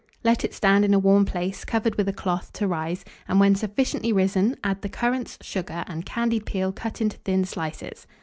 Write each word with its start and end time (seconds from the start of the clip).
Let 0.23 0.43
it 0.43 0.55
stand 0.55 0.83
in 0.83 0.95
a 0.95 0.97
warm 0.97 1.25
place, 1.25 1.63
covered 1.63 1.93
with 1.93 2.09
a 2.09 2.11
cloth, 2.11 2.51
to 2.53 2.67
rise, 2.67 3.05
and, 3.27 3.39
when 3.39 3.53
sufficiently 3.53 4.11
risen, 4.11 4.55
add 4.63 4.81
the 4.81 4.89
currants, 4.89 5.37
sugar, 5.43 5.83
and 5.85 6.03
candied 6.03 6.47
peel 6.47 6.71
cut 6.71 7.01
into 7.01 7.17
thin 7.17 7.45
slices. 7.45 8.07